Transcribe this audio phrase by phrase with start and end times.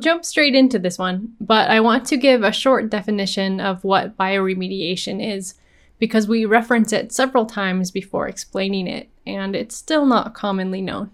[0.00, 4.16] Jump straight into this one, but I want to give a short definition of what
[4.16, 5.54] bioremediation is
[5.98, 11.10] because we reference it several times before explaining it, and it's still not commonly known.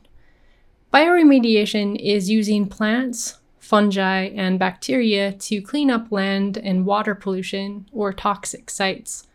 [0.94, 8.12] Bioremediation is using plants, fungi, and bacteria to clean up land and water pollution or
[8.12, 9.26] toxic sites.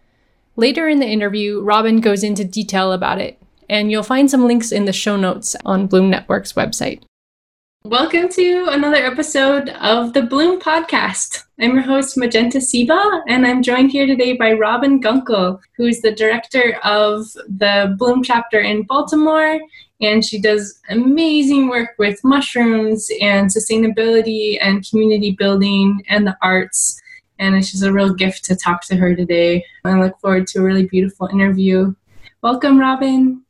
[0.55, 3.37] Later in the interview, Robin goes into detail about it,
[3.69, 7.03] and you'll find some links in the show notes on Bloom Network's website.
[7.85, 11.45] Welcome to another episode of the Bloom Podcast.
[11.59, 15.99] I'm your host, Magenta Ceiba, and I'm joined here today by Robin Gunkel, who is
[15.99, 19.59] the director of the Bloom chapter in Baltimore.
[19.99, 27.01] And she does amazing work with mushrooms and sustainability and community building and the arts.
[27.39, 29.65] And it's just a real gift to talk to her today.
[29.83, 31.95] I look forward to a really beautiful interview.
[32.43, 33.41] Welcome, Robin.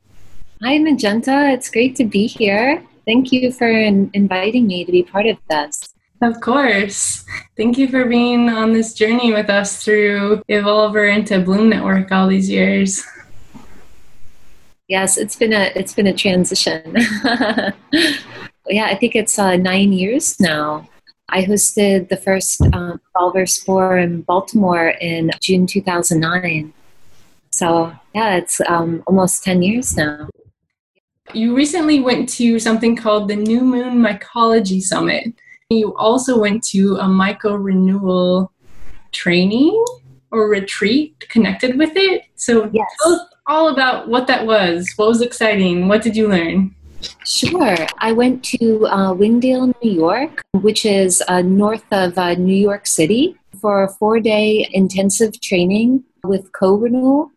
[0.62, 1.50] Hi, Magenta.
[1.50, 2.82] It's great to be here.
[3.06, 5.94] Thank you for in- inviting me to be part of this.
[6.22, 7.24] Of course.
[7.56, 12.28] Thank you for being on this journey with us through Evolver into Bloom Network all
[12.28, 13.04] these years.
[14.86, 16.94] Yes, it's been a it's been a transition.
[18.68, 20.88] yeah, I think it's uh, nine years now.
[21.28, 26.72] I hosted the first um, Evolver Spore in Baltimore in June 2009.
[27.50, 30.28] So yeah, it's um, almost 10 years now.
[31.34, 35.32] You recently went to something called the New Moon Mycology Summit.
[35.70, 38.52] You also went to a myco renewal
[39.12, 39.82] training
[40.30, 42.24] or retreat connected with it.
[42.34, 42.86] So yes.
[43.02, 44.92] tell us all about what that was.
[44.96, 45.88] What was exciting?
[45.88, 46.74] What did you learn?
[47.24, 47.76] Sure.
[47.98, 52.86] I went to uh, Wingdale, New York, which is uh, north of uh, New York
[52.86, 57.31] City, for a four day intensive training with Co Renewal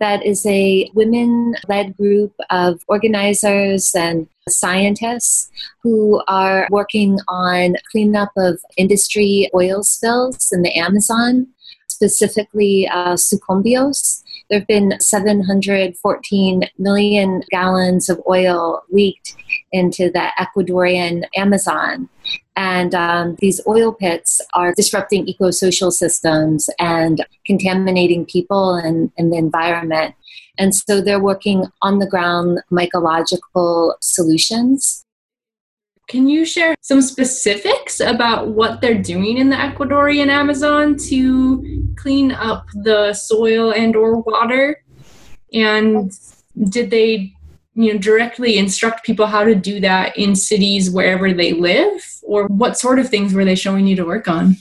[0.00, 5.50] that is a women led group of organizers and scientists
[5.82, 11.46] who are working on cleanup of industry oil spills in the Amazon,
[11.88, 14.22] specifically uh, Sucumbíos.
[14.48, 19.36] There have been 714 million gallons of oil leaked
[19.70, 22.08] into the Ecuadorian Amazon.
[22.60, 29.38] And um, these oil pits are disrupting eco-social systems and contaminating people and, and the
[29.38, 30.14] environment.
[30.58, 35.06] And so they're working on the ground mycological solutions.
[36.06, 42.30] Can you share some specifics about what they're doing in the Ecuadorian Amazon to clean
[42.30, 44.84] up the soil and or water?
[45.54, 46.12] And
[46.68, 47.32] did they
[47.74, 52.46] you know directly instruct people how to do that in cities wherever they live or
[52.46, 54.56] what sort of things were they showing you to work on?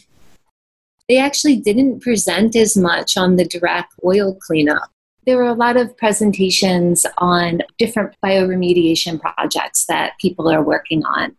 [1.07, 4.89] They actually didn't present as much on the direct oil cleanup.
[5.27, 11.35] There were a lot of presentations on different bioremediation projects that people are working on.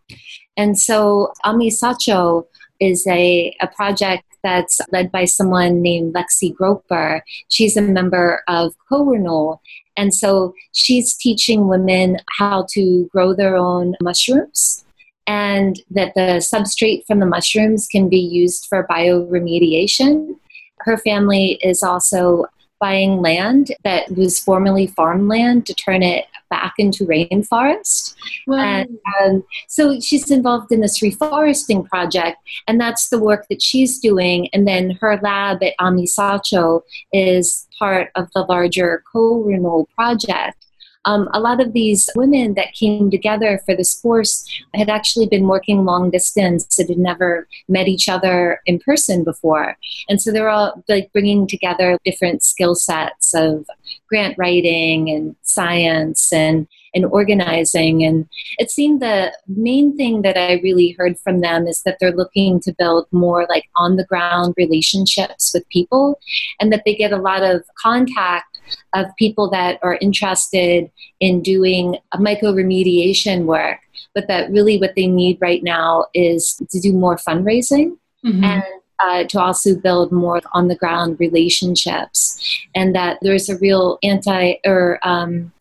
[0.55, 2.45] And so amisacho
[2.79, 7.23] is a, a project that's led by someone named Lexi Groper.
[7.49, 9.61] She's a member of Co-Renewal,
[9.97, 14.85] and so she's teaching women how to grow their own mushrooms
[15.27, 20.35] and that the substrate from the mushrooms can be used for bioremediation.
[20.79, 22.45] Her family is also
[22.79, 28.15] buying land that was formerly farmland to turn it back into rainforest.
[28.45, 28.57] Wow.
[28.57, 33.99] And um, so she's involved in this reforesting project, and that's the work that she's
[33.99, 34.49] doing.
[34.51, 36.81] And then her lab at Amisacho
[37.13, 40.65] is part of the larger co-renewal project
[41.05, 45.47] um, a lot of these women that came together for this course had actually been
[45.47, 49.77] working long distance and had never met each other in person before.
[50.09, 53.65] And so they're all like bringing together different skill sets of
[54.07, 58.03] grant writing and science and and organizing.
[58.03, 62.11] And it seemed the main thing that I really heard from them is that they're
[62.11, 66.19] looking to build more like on the ground relationships with people
[66.59, 68.50] and that they get a lot of contact
[68.93, 70.89] of people that are interested
[71.19, 73.79] in doing a myco-remediation work,
[74.13, 78.43] but that really what they need right now is to do more fundraising mm-hmm.
[78.43, 78.63] and
[79.03, 82.39] uh, to also build more on the ground relationships,
[82.75, 85.51] and that there's a real anti or um,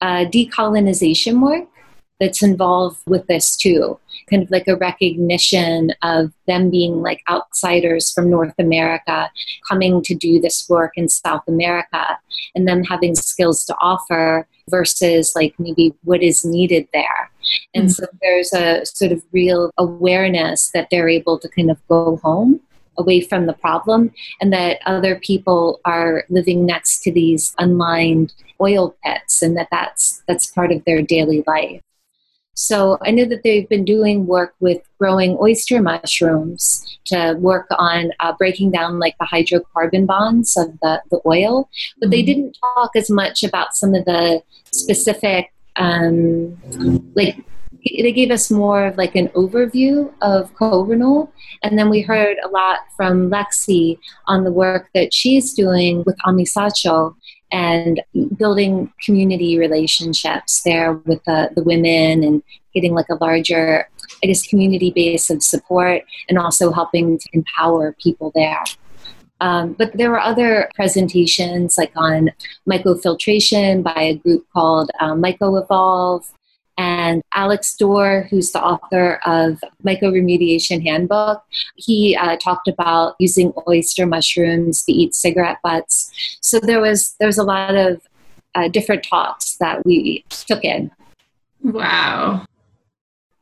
[0.00, 1.68] uh, decolonization work
[2.20, 3.98] that's involved with this too.
[4.28, 9.30] Kind of like a recognition of them being like outsiders from North America
[9.68, 12.18] coming to do this work in South America
[12.54, 17.30] and them having skills to offer versus like maybe what is needed there.
[17.74, 18.04] And mm-hmm.
[18.04, 22.60] so there's a sort of real awareness that they're able to kind of go home
[22.98, 28.94] away from the problem and that other people are living next to these unlined oil
[29.02, 31.80] pits and that that's that's part of their daily life
[32.54, 38.12] So I know that they've been doing work with growing oyster mushrooms to work on
[38.20, 41.68] uh, breaking down like the hydrocarbon bonds of the, the oil,
[42.00, 42.26] but they Mm-hmm.
[42.26, 44.42] didn't talk as much about some of the
[44.72, 46.58] specific, um,
[47.14, 47.36] like,
[47.84, 51.32] they gave us more of like an overview of co-renewal
[51.62, 56.16] and then we heard a lot from lexi on the work that she's doing with
[56.26, 57.16] amisacho
[57.52, 58.02] and
[58.36, 62.42] building community relationships there with the, the women and
[62.74, 63.88] getting like a larger
[64.22, 68.62] i guess community base of support and also helping to empower people there.
[69.40, 72.30] Um, but there were other presentations like on
[72.68, 76.30] mycofiltration by a group called um, mycoevolve
[76.80, 81.44] and Alex Dorr, who's the author of Mycoremediation Handbook,
[81.76, 86.10] he uh, talked about using oyster mushrooms to eat cigarette butts.
[86.40, 88.00] So there was there was a lot of
[88.54, 90.90] uh, different talks that we took in.
[91.62, 92.46] Wow.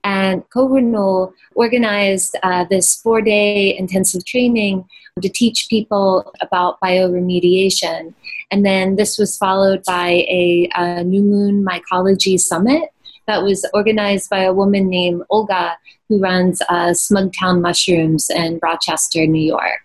[0.03, 4.85] And Co-Renewal organized uh, this four-day intensive training
[5.23, 8.15] to teach people about bioremediation.
[8.51, 12.91] And then this was followed by a, a New Moon Mycology Summit
[13.29, 15.79] that was organized by a woman named Olga
[16.09, 19.83] who runs uh, Smugtown Mushrooms in Rochester, New York.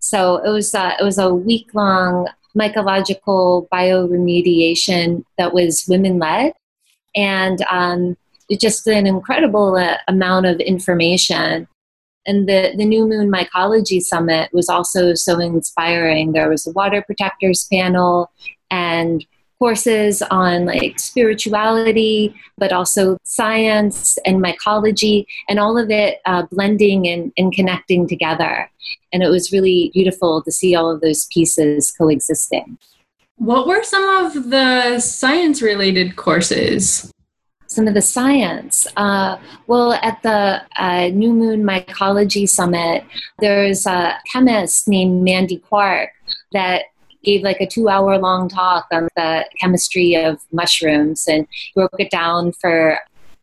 [0.00, 2.26] So it was uh, it was a week long
[2.56, 6.54] mycological bioremediation that was women led,
[7.14, 8.16] and um,
[8.58, 11.68] just an incredible uh, amount of information.
[12.26, 16.32] And the, the New Moon Mycology Summit was also so inspiring.
[16.32, 18.30] There was a water protectors panel
[18.70, 19.24] and
[19.58, 27.06] courses on like spirituality, but also science and mycology, and all of it uh, blending
[27.08, 28.70] and, and connecting together.
[29.12, 32.78] And it was really beautiful to see all of those pieces coexisting.
[33.36, 37.12] What were some of the science related courses?
[37.68, 38.86] Some of the science.
[38.96, 43.04] Uh, well, at the uh, New Moon Mycology Summit,
[43.38, 46.10] there's a chemist named Mandy Quark
[46.52, 46.84] that
[47.28, 52.10] gave like a two hour long talk on the chemistry of mushrooms and broke it
[52.10, 52.98] down for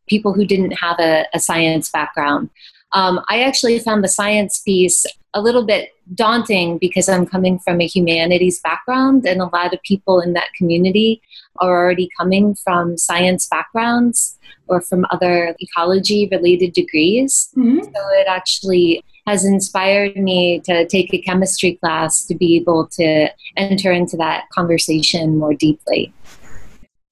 [0.07, 2.49] people who didn't have a, a science background.
[2.93, 5.05] Um, I actually found the science piece
[5.35, 9.81] a little bit daunting because I'm coming from a humanities background, and a lot of
[9.83, 11.21] people in that community
[11.57, 17.49] are already coming from science backgrounds or from other ecology related degrees.
[17.55, 17.83] Mm-hmm.
[17.83, 23.29] So it actually has inspired me to take a chemistry class to be able to
[23.57, 26.13] enter into that conversation more deeply.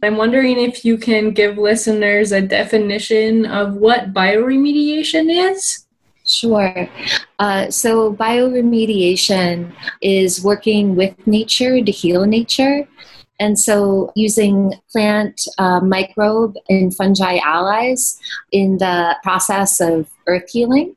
[0.01, 5.87] I'm wondering if you can give listeners a definition of what bioremediation is.
[6.33, 6.89] Sure.
[7.39, 9.71] Uh, so, bioremediation
[10.01, 12.87] is working with nature to heal nature.
[13.39, 18.19] And so, using plant, uh, microbe, and fungi allies
[18.51, 20.95] in the process of earth healing.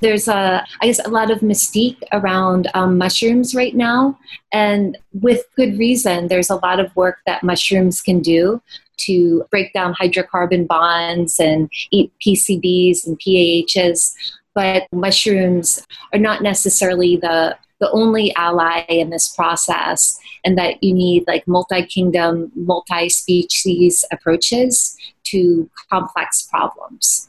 [0.00, 4.18] There's a, I guess, a lot of mystique around um, mushrooms right now,
[4.52, 6.28] and with good reason.
[6.28, 8.62] There's a lot of work that mushrooms can do
[9.06, 14.14] to break down hydrocarbon bonds and eat PCBs and PAHs
[14.54, 20.92] but mushrooms are not necessarily the the only ally in this process and that you
[20.92, 27.28] need like multi-kingdom multi-species approaches to complex problems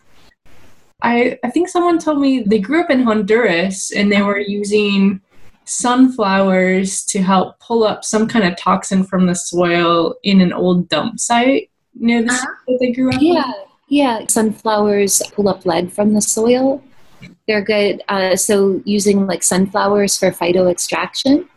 [1.03, 5.19] I, I think someone told me they grew up in Honduras and they were using
[5.65, 10.89] sunflowers to help pull up some kind of toxin from the soil in an old
[10.89, 12.45] dump site near the Uh-huh.
[12.67, 13.51] that they grew up yeah
[13.87, 16.83] yeah sunflowers pull up lead from the soil
[17.51, 21.47] they're good uh, so using like sunflowers for phytoextraction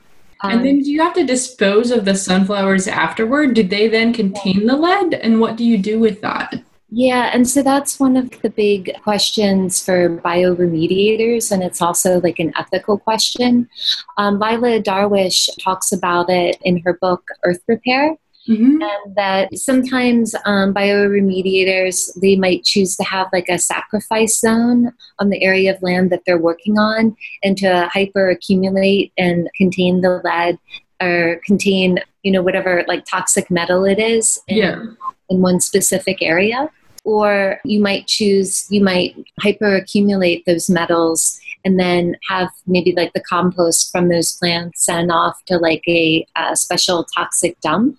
[0.44, 0.50] in.
[0.50, 3.54] And then do you have to dispose of the sunflowers afterward?
[3.54, 5.14] Did they then contain the lead?
[5.14, 6.62] And what do you do with that?
[6.90, 12.38] Yeah, and so that's one of the big questions for bioremediators, and it's also like
[12.38, 13.68] an ethical question.
[14.16, 18.16] Um, Leila Darwish talks about it in her book Earth Repair,
[18.48, 18.82] Mm-hmm.
[18.82, 25.30] and that sometimes um, bioremediators they might choose to have like a sacrifice zone on
[25.30, 30.20] the area of land that they're working on, and to hyper accumulate and contain the
[30.22, 30.58] lead
[31.00, 34.82] or contain you know whatever like toxic metal it is in, Yeah.
[35.30, 36.68] in one specific area
[37.04, 43.12] or you might choose you might hyper accumulate those metals and then have maybe like
[43.14, 47.98] the compost from those plants sent off to like a, a special toxic dump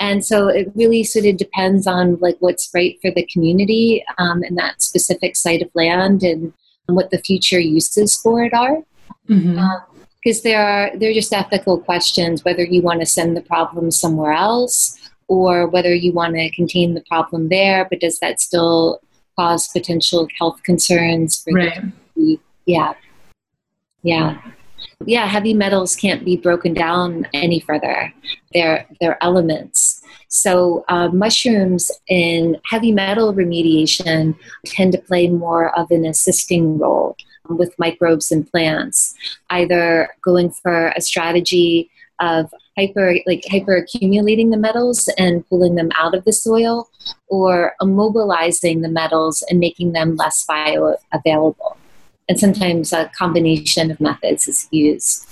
[0.00, 4.42] and so it really sort of depends on like what's right for the community um,
[4.42, 6.52] and that specific site of land and
[6.86, 8.78] what the future uses for it are
[9.28, 9.60] Mm-hmm.
[10.22, 14.32] because there are they're just ethical questions whether you want to send the problem somewhere
[14.32, 19.00] else or whether you want to contain the problem there, but does that still
[19.38, 21.44] cause potential health concerns?
[21.52, 21.82] right.
[22.16, 22.94] The, yeah.
[24.02, 24.40] Yeah.
[25.04, 28.12] Yeah, heavy metals can't be broken down any further.
[28.52, 30.02] They're, they're elements.
[30.28, 37.16] So, uh, mushrooms in heavy metal remediation tend to play more of an assisting role
[37.48, 39.14] with microbes and plants,
[39.48, 45.90] either going for a strategy of hyper like hyper accumulating the metals and pulling them
[45.96, 46.88] out of the soil
[47.28, 51.77] or immobilizing the metals and making them less bioavailable
[52.28, 55.26] and sometimes a combination of methods is used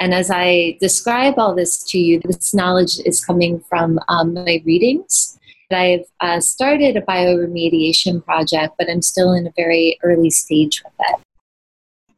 [0.00, 4.62] and as i describe all this to you this knowledge is coming from um, my
[4.64, 5.38] readings
[5.70, 10.92] I've uh, started a bioremediation project, but I'm still in a very early stage with
[11.00, 11.20] it.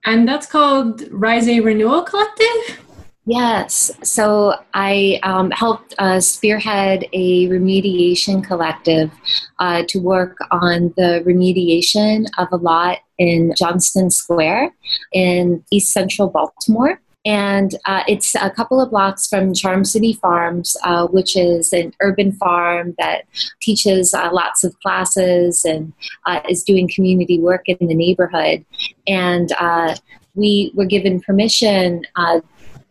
[0.05, 2.81] And that's called Rise A Renewal Collective?
[3.25, 3.91] Yes.
[4.05, 9.11] So I um, helped uh, spearhead a remediation collective
[9.59, 14.75] uh, to work on the remediation of a lot in Johnston Square
[15.13, 17.01] in East Central Baltimore.
[17.25, 21.93] And uh, it's a couple of blocks from Charm City Farms, uh, which is an
[22.01, 23.25] urban farm that
[23.61, 25.93] teaches uh, lots of classes and
[26.27, 28.65] uh, is doing community work in the neighborhood.
[29.09, 29.97] And uh,
[30.37, 32.43] we were given permission uh,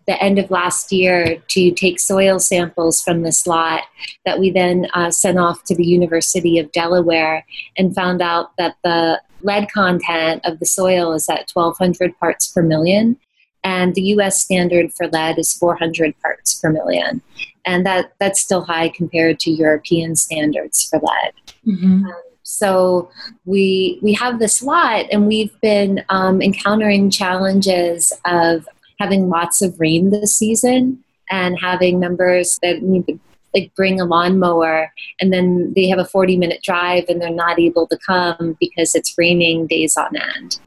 [0.05, 3.83] the end of last year to take soil samples from this lot
[4.25, 7.45] that we then uh, sent off to the University of Delaware
[7.77, 12.61] and found out that the lead content of the soil is at 1200 parts per
[12.61, 13.17] million
[13.65, 17.21] and the US standard for lead is 400 parts per million.
[17.65, 21.33] And that, that's still high compared to European standards for lead.
[21.65, 22.05] Mm-hmm.
[22.05, 23.09] Um, so
[23.45, 28.67] we we have this lot, and we've been um, encountering challenges of
[28.99, 33.19] having lots of rain this season and having members that need to
[33.55, 37.59] like bring a lawnmower and then they have a 40 minute drive and they're not
[37.59, 40.59] able to come because it's raining days on end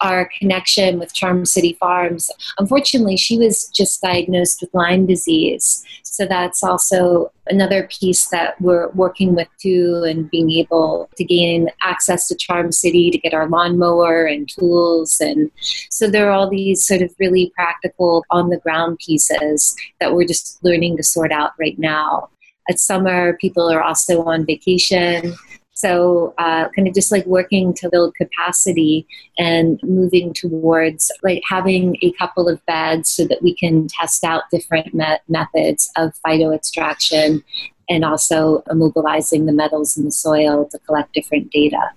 [0.00, 2.30] our connection with Charm City Farms.
[2.58, 5.84] Unfortunately, she was just diagnosed with Lyme disease.
[6.02, 11.70] So that's also another piece that we're working with too, and being able to gain
[11.82, 15.20] access to Charm City to get our lawnmower and tools.
[15.20, 15.50] And
[15.90, 20.26] so there are all these sort of really practical on the ground pieces that we're
[20.26, 22.28] just learning to sort out right now.
[22.68, 25.34] At summer, people are also on vacation.
[25.76, 29.06] So, uh, kind of just like working to build capacity
[29.38, 34.44] and moving towards like having a couple of beds so that we can test out
[34.50, 37.42] different me- methods of phyto extraction
[37.88, 41.90] and also immobilizing the metals in the soil to collect different data.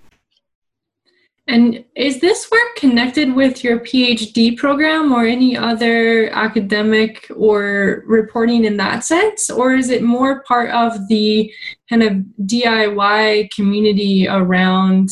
[1.48, 8.66] And is this work connected with your PhD program or any other academic or reporting
[8.66, 9.50] in that sense?
[9.50, 11.52] Or is it more part of the
[11.90, 15.12] kind of DIY community around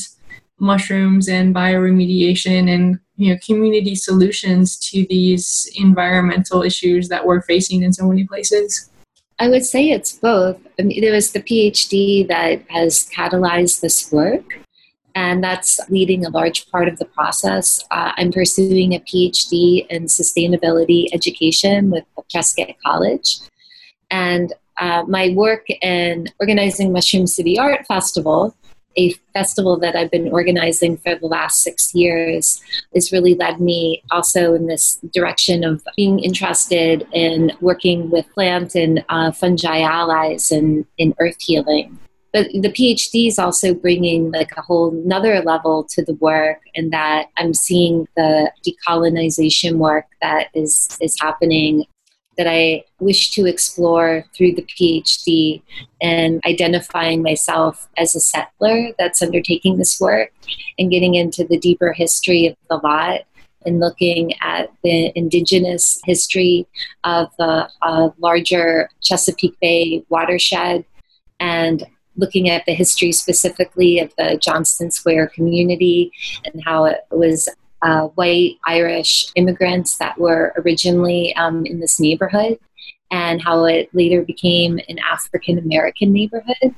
[0.59, 7.83] mushrooms and bioremediation and you know community solutions to these environmental issues that we're facing
[7.83, 8.89] in so many places?
[9.39, 10.57] I would say it's both.
[10.79, 14.64] I mean, it was the PhD that has catalyzed this work
[15.15, 17.83] and that's leading a large part of the process.
[17.89, 23.39] Uh, I'm pursuing a PhD in sustainability education with Prescott College.
[24.11, 28.55] And uh, my work in organizing Mushroom City Art Festival,
[28.97, 32.61] a festival that I've been organizing for the last six years,
[32.93, 38.75] has really led me also in this direction of being interested in working with plant
[38.75, 41.99] and uh, fungi allies and in earth healing
[42.35, 46.91] but the phd is also bringing like a whole another level to the work and
[46.91, 51.85] that i'm seeing the decolonization work that is is happening
[52.37, 55.61] that i wish to explore through the phd
[56.01, 60.31] and identifying myself as a settler that's undertaking this work
[60.77, 63.21] and getting into the deeper history of the lot
[63.65, 66.67] and looking at the indigenous history
[67.03, 70.85] of the uh, larger Chesapeake Bay watershed
[71.39, 71.83] and
[72.15, 76.11] looking at the history specifically of the Johnston Square community
[76.45, 77.49] and how it was
[77.81, 82.57] uh, white Irish immigrants that were originally um, in this neighborhood
[83.11, 86.75] and how it later became an African American neighborhood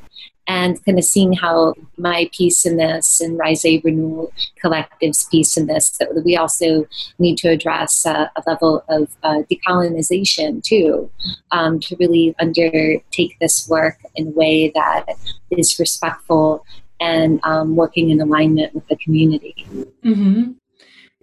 [0.48, 4.32] and kind of seeing how my piece in this and Rise Renewal
[4.62, 6.88] Collective's piece in this, that we also
[7.20, 11.12] need to address a level of uh, decolonization too,
[11.52, 15.06] um, to really undertake this work in a way that
[15.52, 16.66] is respectful
[17.02, 19.68] and um, working in alignment with the community.
[20.04, 20.52] Mm-hmm.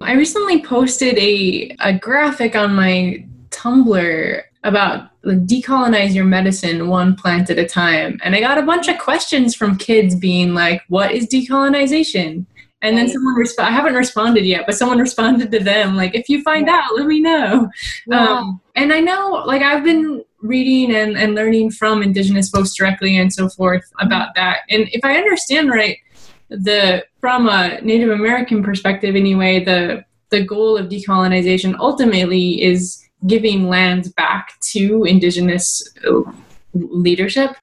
[0.03, 7.51] I recently posted a, a graphic on my Tumblr about decolonize your medicine one plant
[7.51, 8.19] at a time.
[8.25, 12.47] And I got a bunch of questions from kids being like, what is decolonization?
[12.83, 16.29] And then someone responded, I haven't responded yet, but someone responded to them, like, if
[16.29, 17.71] you find out, let me know.
[18.07, 18.29] Yeah.
[18.29, 23.17] Um, and I know, like, I've been reading and, and learning from Indigenous folks directly
[23.17, 24.61] and so forth about that.
[24.69, 25.97] And if I understand right,
[26.51, 33.69] the from a Native American perspective, anyway, the the goal of decolonization ultimately is giving
[33.69, 35.83] lands back to Indigenous
[36.75, 37.57] leadership.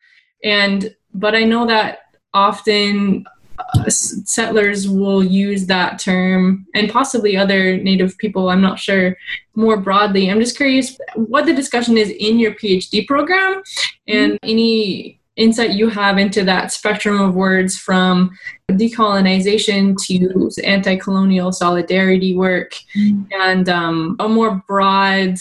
[0.44, 2.00] And but I know that
[2.34, 3.26] often
[3.88, 9.16] settlers will use that term and possibly other native people i'm not sure
[9.56, 13.62] more broadly i'm just curious what the discussion is in your phd program
[14.08, 14.50] and mm-hmm.
[14.50, 18.32] any insight you have into that spectrum of words from
[18.72, 23.24] decolonization to anti-colonial solidarity work mm-hmm.
[23.42, 25.36] and um, a more broad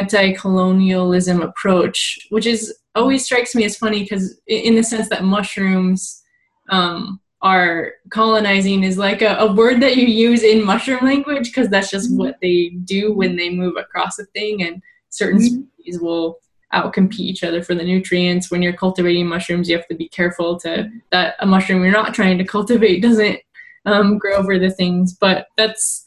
[0.00, 6.22] anti-colonialism approach which is always strikes me as funny because in the sense that mushrooms
[6.70, 11.68] um, are colonizing is like a, a, word that you use in mushroom language because
[11.68, 15.62] that's just what they do when they move across a thing and certain mm-hmm.
[15.78, 16.38] species will
[16.74, 20.58] outcompete each other for the nutrients when you're cultivating mushrooms you have to be careful
[20.58, 23.38] to that a mushroom you're not trying to cultivate doesn't
[23.86, 26.04] um, grow over the things but that's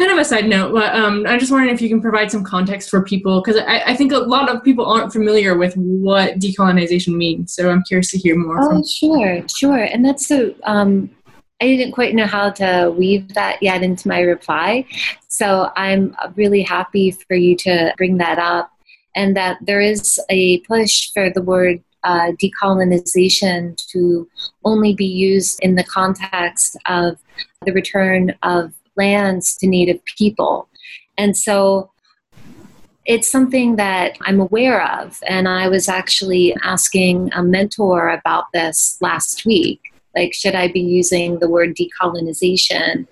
[0.00, 2.42] kind of a side note, but um, I just wondering if you can provide some
[2.42, 6.38] context for people because I, I, think a lot of people aren't familiar with what
[6.38, 7.52] decolonization means.
[7.52, 8.56] So I'm curious to hear more.
[8.60, 9.84] Oh, sure, sure.
[9.84, 10.54] And that's so.
[10.64, 11.10] Um,
[11.60, 14.86] I didn't quite know how to weave that yet into my reply.
[15.28, 18.70] So I'm really happy for you to bring that up,
[19.14, 24.26] and that there is a push for the word uh, decolonization to
[24.64, 27.18] only be used in the context of
[27.66, 30.68] the return of lands to Native people.
[31.16, 31.90] And so
[33.06, 35.18] it's something that I'm aware of.
[35.26, 39.80] And I was actually asking a mentor about this last week.
[40.14, 43.06] Like, should I be using the word decolonization?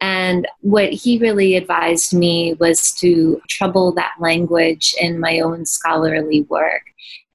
[0.00, 6.42] And what he really advised me was to trouble that language in my own scholarly
[6.42, 6.82] work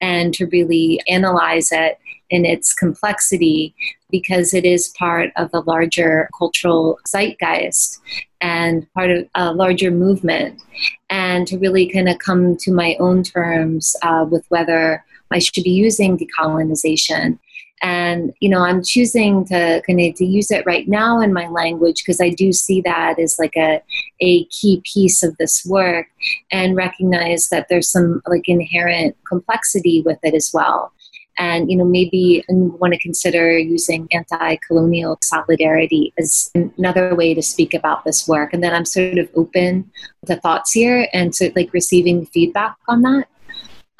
[0.00, 1.98] and to really analyze it
[2.30, 3.74] in its complexity
[4.10, 8.00] because it is part of a larger cultural zeitgeist
[8.40, 10.62] and part of a larger movement.
[11.10, 15.64] And to really kind of come to my own terms uh, with whether I should
[15.64, 17.38] be using decolonization.
[17.82, 21.48] And you know, I'm choosing to kind of to use it right now in my
[21.48, 23.82] language because I do see that as like a
[24.20, 26.08] a key piece of this work,
[26.52, 30.92] and recognize that there's some like inherent complexity with it as well
[31.40, 37.72] and you know maybe want to consider using anti-colonial solidarity as another way to speak
[37.74, 38.52] about this work.
[38.52, 39.90] And then i'm sort of open
[40.26, 43.26] to thoughts here and to like receiving feedback on that.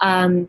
[0.00, 0.48] Um,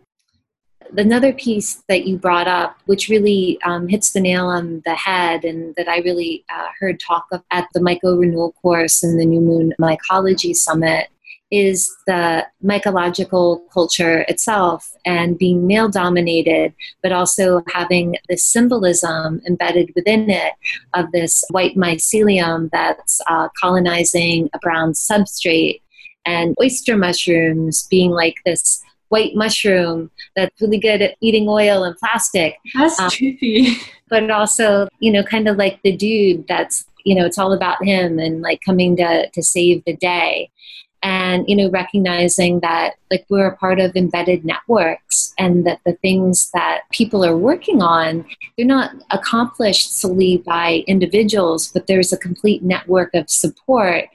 [0.98, 5.46] another piece that you brought up, which really um, hits the nail on the head,
[5.46, 9.26] and that I really uh, heard talk of at the Myco Renewal course and the
[9.26, 11.08] New Moon Mycology Summit,
[11.52, 19.92] is the mycological culture itself and being male dominated, but also having this symbolism embedded
[19.94, 20.54] within it
[20.94, 25.82] of this white mycelium that's uh, colonizing a brown substrate,
[26.26, 31.98] and oyster mushrooms being like this white mushroom that's really good at eating oil and
[31.98, 32.56] plastic.
[32.74, 33.76] That's um, trippy.
[34.10, 37.82] But also, you know, kind of like the dude that's, you know, it's all about
[37.82, 40.50] him and like coming to, to save the day
[41.04, 45.94] and you know recognizing that like we're a part of embedded networks and that the
[45.94, 48.26] things that people are working on
[48.58, 54.06] they're not accomplished solely by individuals but there's a complete network of support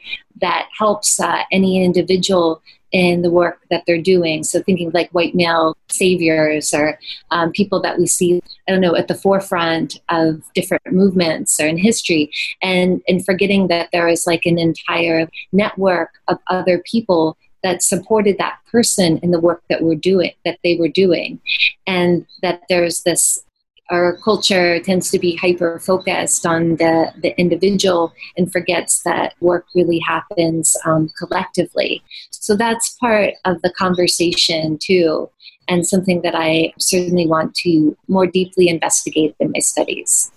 [0.40, 4.44] that helps uh, any individual in the work that they're doing.
[4.44, 6.98] So thinking like white male saviors or
[7.30, 11.66] um, people that we see, I don't know, at the forefront of different movements or
[11.66, 12.30] in history,
[12.62, 18.38] and and forgetting that there is like an entire network of other people that supported
[18.38, 21.40] that person in the work that we're doing that they were doing
[21.85, 23.42] and that there's this
[23.90, 29.64] our culture tends to be hyper focused on the, the individual and forgets that work
[29.74, 32.02] really happens um, collectively.
[32.31, 35.31] So that's part of the conversation too,
[35.68, 40.33] and something that I certainly want to more deeply investigate in my studies.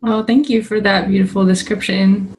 [0.00, 2.34] Well, thank you for that beautiful description.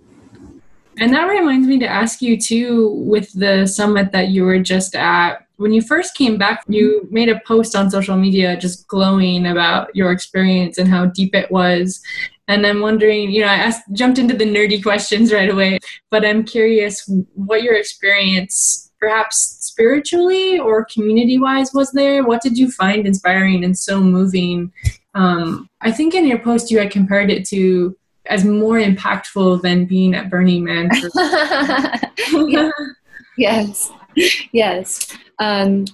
[1.00, 4.96] And that reminds me to ask you too, with the summit that you were just
[4.96, 9.46] at, when you first came back, you made a post on social media just glowing
[9.46, 12.02] about your experience and how deep it was.
[12.48, 15.80] And I'm wondering, you know, I asked, jumped into the nerdy questions right away,
[16.12, 22.24] but I'm curious what your experience perhaps spiritually or community wise was there?
[22.24, 24.72] What did you find inspiring and so moving?
[25.14, 29.86] Um, I think in your post you had compared it to as more impactful than
[29.86, 30.90] being at Burning Man.
[32.48, 32.70] yeah.
[33.38, 33.92] yes,
[34.52, 35.18] yes.
[35.40, 35.86] Um,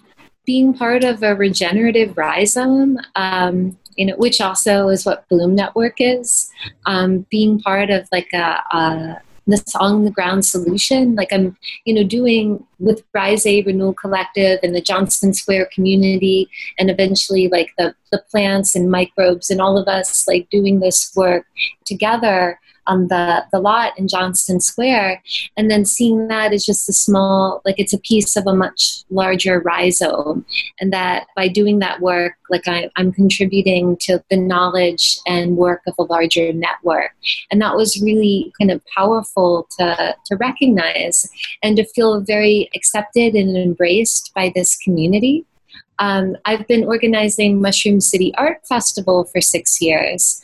[0.45, 5.95] being part of a regenerative rhizome, um, you know, which also is what Bloom Network
[5.99, 6.49] is.
[6.85, 11.15] Um, being part of like a, a this on the ground solution.
[11.15, 16.49] Like I'm, you know, doing with Rise A Renewal Collective and the Johnston Square community,
[16.77, 21.12] and eventually like the the plants and microbes and all of us like doing this
[21.15, 21.45] work
[21.85, 22.59] together
[22.89, 25.21] on the, the lot in Johnston Square,
[25.56, 29.04] and then seeing that is just a small, like it's a piece of a much
[29.10, 30.45] larger rhizome.
[30.82, 35.82] And that by doing that work, like I, I'm contributing to the knowledge and work
[35.88, 37.12] of a larger network.
[37.52, 41.30] And that was really kind of powerful to, to recognize
[41.62, 45.45] and to feel very accepted and embraced by this community.
[45.99, 50.41] Um, I've been organizing Mushroom City Art Festival for six years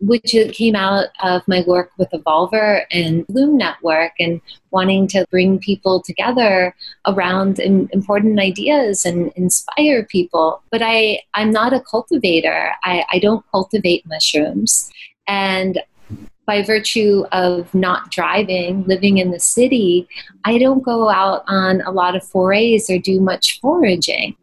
[0.00, 5.58] which came out of my work with Evolver and Bloom Network and wanting to bring
[5.58, 6.74] people together
[7.06, 10.62] around important ideas and inspire people.
[10.70, 12.72] But I, I'm not a cultivator.
[12.84, 14.90] I, I don't cultivate mushrooms.
[15.26, 15.80] And
[16.46, 20.06] by virtue of not driving, living in the city,
[20.44, 24.36] I don't go out on a lot of forays or do much foraging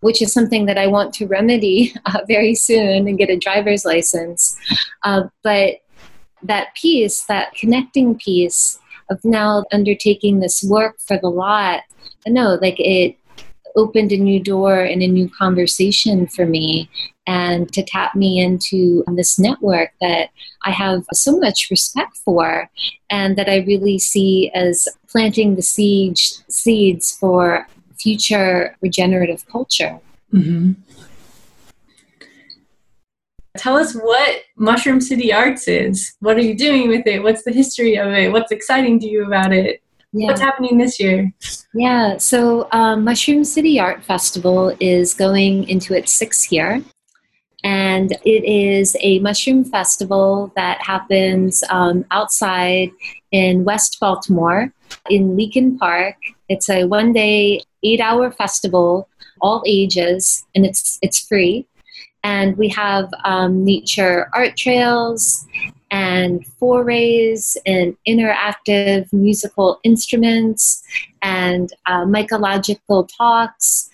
[0.00, 3.84] which is something that I want to remedy uh, very soon and get a driver's
[3.84, 4.56] license.
[5.02, 5.76] Uh, but
[6.42, 8.78] that piece, that connecting piece
[9.10, 11.82] of now undertaking this work for the lot,
[12.26, 13.16] no, like it
[13.76, 16.88] opened a new door and a new conversation for me
[17.26, 20.30] and to tap me into this network that
[20.64, 22.70] I have so much respect for
[23.10, 27.66] and that I really see as planting the seeds seeds for
[27.98, 29.98] future regenerative culture.
[30.32, 30.72] Mm-hmm.
[33.56, 36.14] Tell us what Mushroom City Arts is.
[36.20, 37.22] What are you doing with it?
[37.22, 38.30] What's the history of it?
[38.30, 39.82] What's exciting to you about it?
[40.12, 40.28] Yeah.
[40.28, 41.32] What's happening this year?
[41.74, 46.82] Yeah, so um, Mushroom City Art Festival is going into its sixth year.
[47.64, 52.90] And it is a mushroom festival that happens um, outside
[53.32, 54.72] in West Baltimore
[55.10, 56.14] in Leakin Park.
[56.48, 59.08] It's a one day eight hour festival,
[59.40, 61.66] all ages, and it's it's free.
[62.24, 65.46] And we have um, nature art trails
[65.90, 70.82] and forays and interactive musical instruments
[71.22, 73.88] and uh, mycological talks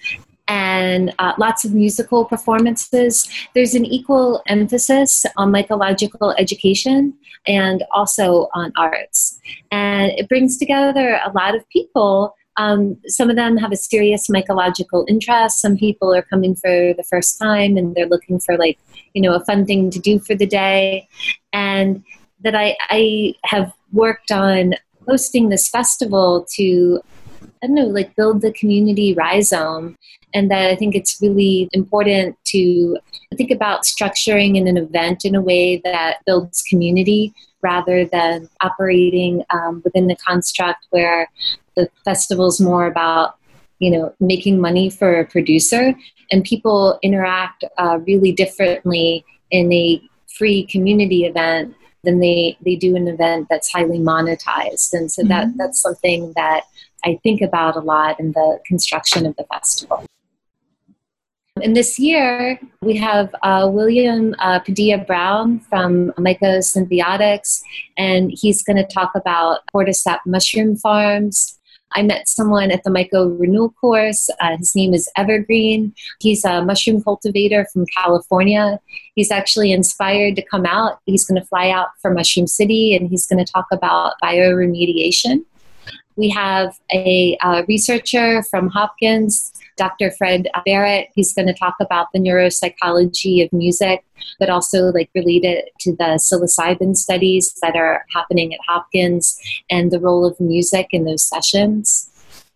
[0.48, 3.28] and uh, lots of musical performances.
[3.54, 7.14] There's an equal emphasis on mycological education
[7.46, 9.40] and also on arts.
[9.70, 14.28] And it brings together a lot of people um, some of them have a serious
[14.28, 15.60] mycological interest.
[15.60, 18.78] Some people are coming for the first time and they're looking for like,
[19.14, 21.08] you know, a fun thing to do for the day.
[21.52, 22.04] And
[22.40, 24.74] that I, I have worked on
[25.08, 27.00] hosting this festival to,
[27.62, 29.96] I don't know, like build the community rhizome.
[30.34, 32.98] And that I think it's really important to
[33.36, 39.44] think about structuring in an event in a way that builds community rather than operating
[39.50, 41.28] um, within the construct where
[41.76, 43.36] the festival's more about
[43.78, 45.94] you know making money for a producer
[46.30, 50.00] and people interact uh, really differently in a
[50.36, 55.28] free community event than they they do an event that's highly monetized and so mm-hmm.
[55.28, 56.64] that that's something that
[57.04, 60.04] i think about a lot in the construction of the festival
[61.62, 67.62] and this year, we have uh, William uh, Padilla Brown from Mycosymbiotics,
[67.96, 71.60] and he's going to talk about cordyceps mushroom farms.
[71.94, 74.28] I met someone at the Myco Renewal course.
[74.40, 75.94] Uh, his name is Evergreen.
[76.20, 78.80] He's a mushroom cultivator from California.
[79.14, 81.00] He's actually inspired to come out.
[81.04, 85.44] He's going to fly out for Mushroom City and he's going to talk about bioremediation.
[86.16, 90.10] We have a uh, researcher from Hopkins Dr.
[90.12, 91.08] Fred Barrett.
[91.14, 94.04] He's going to talk about the neuropsychology of music,
[94.38, 100.00] but also like related to the psilocybin studies that are happening at Hopkins and the
[100.00, 102.10] role of music in those sessions.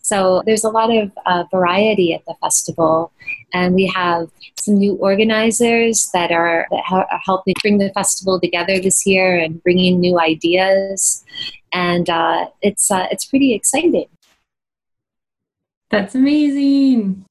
[0.06, 3.10] So there's a lot of uh, variety at the festival,
[3.52, 8.78] and we have some new organizers that are, that are helping bring the festival together
[8.78, 11.24] this year and bringing new ideas,
[11.72, 14.06] and uh, it's uh, it's pretty exciting.
[15.90, 17.24] That's amazing.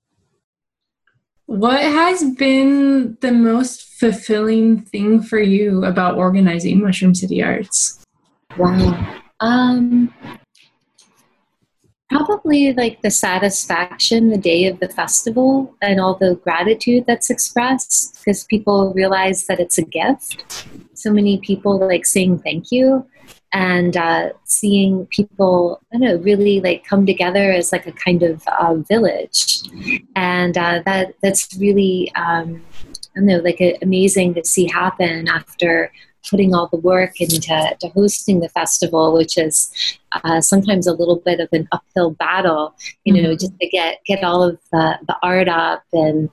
[1.45, 8.03] What has been the most fulfilling thing for you about organizing Mushroom City Arts?
[8.57, 9.21] Wow.
[9.39, 10.13] Um,
[12.09, 18.19] Probably like the satisfaction the day of the festival and all the gratitude that's expressed
[18.19, 20.67] because people realize that it's a gift.
[20.93, 23.07] So many people like saying thank you
[23.55, 28.21] and uh, seeing people, I don't know, really like come together as like a kind
[28.21, 29.61] of uh, village,
[30.15, 32.61] and uh, that that's really, um,
[33.15, 35.91] I don't know, like amazing to see happen after
[36.29, 37.39] putting all the work into
[37.79, 39.71] to hosting the festival, which is
[40.11, 43.39] uh, sometimes a little bit of an uphill battle, you know, mm-hmm.
[43.39, 46.29] just to get get all of the, the art up and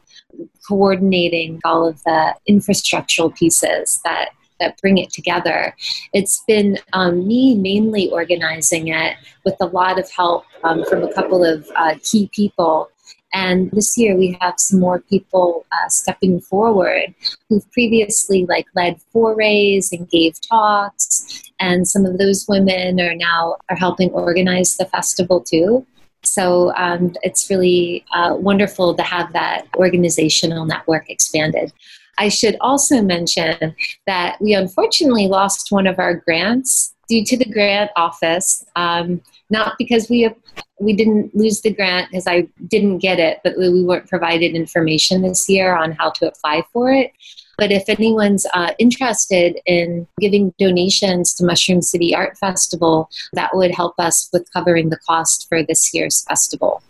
[0.66, 5.74] coordinating all of the infrastructural pieces that that bring it together.
[6.12, 11.12] It's been um, me mainly organizing it with a lot of help um, from a
[11.12, 12.90] couple of uh, key people.
[13.32, 17.14] And this year we have some more people uh, stepping forward
[17.48, 21.42] who've previously like led forays and gave talks.
[21.58, 25.86] And some of those women are now are helping organize the festival too.
[26.24, 31.72] So um, it's really uh, wonderful to have that organizational network expanded.
[32.18, 33.74] I should also mention
[34.06, 38.64] that we unfortunately lost one of our grants due to the grant office.
[38.76, 40.34] Um, not because we have,
[40.80, 45.22] we didn't lose the grant because I didn't get it, but we weren't provided information
[45.22, 47.12] this year on how to apply for it.
[47.58, 53.72] But if anyone's uh, interested in giving donations to Mushroom City Art Festival, that would
[53.72, 56.82] help us with covering the cost for this year's festival.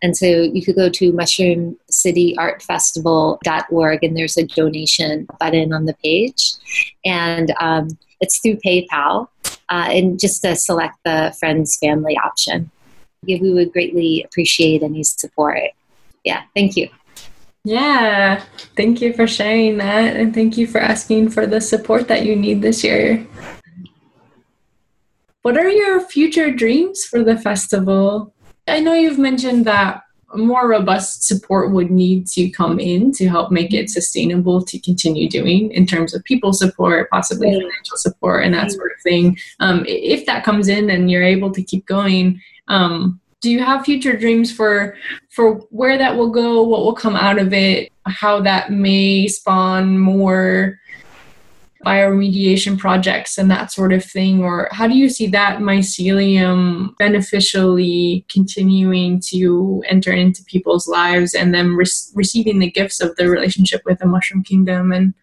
[0.00, 6.52] And so you could go to mushroomcityartfestival.org and there's a donation button on the page.
[7.04, 7.88] And um,
[8.20, 9.26] it's through PayPal
[9.70, 12.70] uh, and just to select the friends family option.
[13.24, 15.60] Yeah, we would greatly appreciate any support.
[16.24, 16.88] Yeah, thank you.
[17.64, 18.42] Yeah,
[18.76, 22.36] thank you for sharing that and thank you for asking for the support that you
[22.36, 23.26] need this year.
[25.42, 28.34] What are your future dreams for the festival?
[28.66, 30.02] I know you've mentioned that
[30.34, 35.28] more robust support would need to come in to help make it sustainable to continue
[35.28, 37.62] doing in terms of people support, possibly right.
[37.62, 39.38] financial support, and that sort of thing.
[39.60, 43.84] Um, if that comes in and you're able to keep going, um, do you have
[43.84, 44.96] future dreams for
[45.30, 49.98] for where that will go, what will come out of it, how that may spawn
[49.98, 50.78] more
[51.84, 54.42] bioremediation projects and that sort of thing?
[54.42, 61.54] Or how do you see that mycelium beneficially continuing to enter into people's lives and
[61.54, 65.14] then re- receiving the gifts of the relationship with the Mushroom Kingdom and,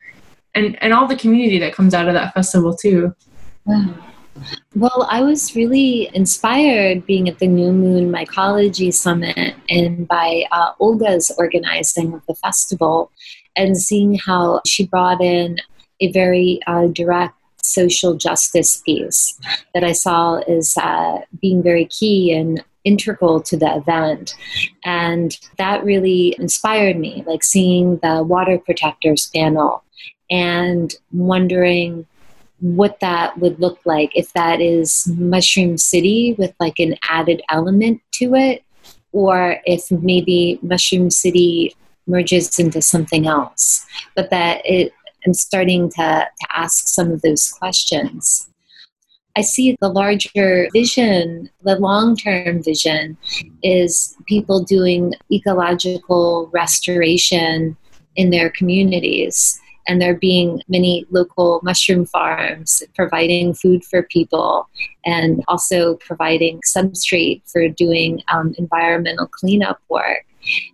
[0.53, 3.13] and, and all the community that comes out of that festival too?
[4.75, 10.71] Well, I was really inspired being at the New Moon Mycology Summit and by uh,
[10.79, 13.11] Olga's organizing of the festival
[13.55, 15.57] and seeing how she brought in
[15.99, 19.39] a very uh, direct social justice piece
[19.73, 24.35] that I saw as uh, being very key and integral to the event.
[24.83, 29.83] And that really inspired me, like seeing the water protectors panel
[30.29, 32.05] and wondering
[32.59, 38.01] what that would look like if that is Mushroom City with like an added element
[38.13, 38.63] to it,
[39.11, 41.75] or if maybe Mushroom City
[42.07, 43.85] merges into something else.
[44.15, 44.93] But that it
[45.25, 48.49] am starting to, to ask some of those questions.
[49.37, 53.17] I see the larger vision, the long term vision,
[53.63, 57.75] is people doing ecological restoration
[58.15, 59.59] in their communities.
[59.87, 64.67] And there being many local mushroom farms providing food for people
[65.05, 70.25] and also providing substrate for doing um, environmental cleanup work.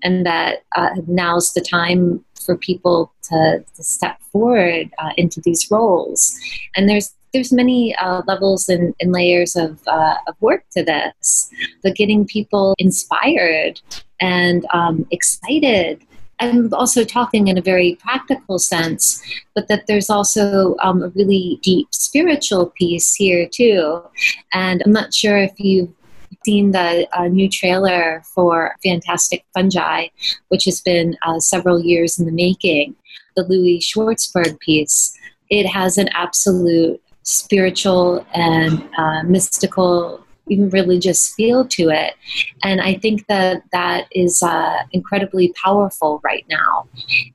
[0.04, 5.70] And that uh, now's the time for people to, to step forward uh, into these
[5.72, 6.38] roles.
[6.76, 11.50] And there's there's many uh, levels and, and, layers of, uh, of work to this,
[11.82, 13.80] but getting people inspired
[14.20, 16.02] and um, excited.
[16.42, 19.24] I'm also talking in a very practical sense,
[19.56, 24.02] but that there's also um, a really deep spiritual piece here too.
[24.52, 25.94] And I'm not sure if you've
[26.46, 30.08] seen the uh, new trailer for Fantastic Fungi,
[30.50, 32.96] which has been uh, several years in the making,
[33.36, 35.18] the Louis Schwartzberg piece.
[35.50, 40.21] It has an absolute spiritual and uh, mystical
[40.60, 42.16] religious feel to it.
[42.64, 46.88] And I think that that is uh, incredibly powerful right now.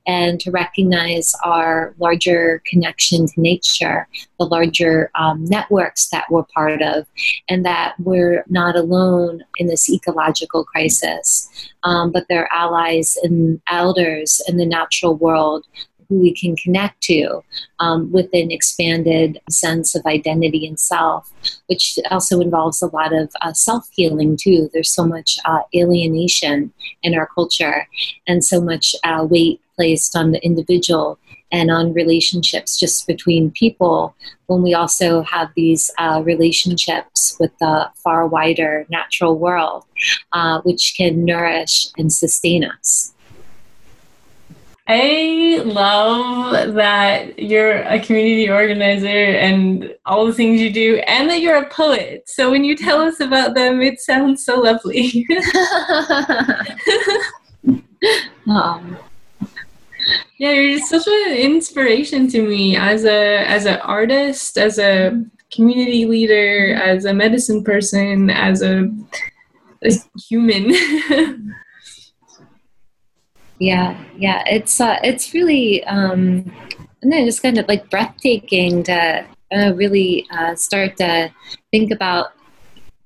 [0.05, 4.07] And to recognize our larger connection to nature,
[4.39, 7.05] the larger um, networks that we're part of,
[7.49, 11.49] and that we're not alone in this ecological crisis,
[11.83, 15.65] um, but they're allies and elders in the natural world
[16.09, 17.43] who we can connect to
[17.79, 21.31] um, with an expanded sense of identity and self,
[21.67, 24.69] which also involves a lot of uh, self healing too.
[24.73, 27.87] There's so much uh, alienation in our culture
[28.27, 31.19] and so much uh, weight placed on the individual
[31.51, 34.15] and on relationships just between people
[34.47, 39.85] when we also have these uh, relationships with the far wider natural world,
[40.33, 43.13] uh, which can nourish and sustain us.
[44.89, 51.41] I love that you're a community organizer and all the things you do, and that
[51.41, 52.23] you're a poet.
[52.27, 55.27] So when you tell us about them, it sounds so lovely.
[58.49, 58.97] um.
[60.39, 65.21] Yeah, you're such an inspiration to me as a as an artist, as a
[65.51, 68.87] community leader, as a medicine person, as a,
[69.83, 69.91] a
[70.29, 70.73] human.
[73.59, 76.51] yeah yeah it's uh it's really um
[77.01, 81.31] and then just kind of like breathtaking to uh, really uh, start to
[81.71, 82.33] think about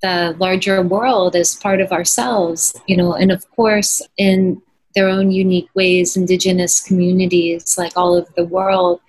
[0.02, 4.62] the larger world as part of ourselves you know and of course in
[4.96, 9.00] their own unique ways indigenous communities like all over the world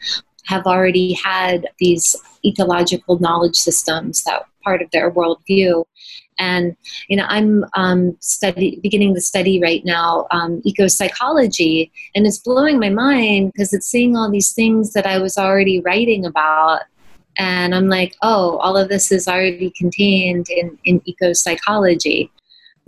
[0.45, 5.85] have already had these ecological knowledge systems that part of their worldview.
[6.39, 6.77] And
[7.09, 12.39] you know, I'm um, study beginning to study right now um, eco psychology, and it's
[12.39, 16.83] blowing my mind because it's seeing all these things that I was already writing about,
[17.39, 22.31] and I'm like, oh, all of this is already contained in in eco psychology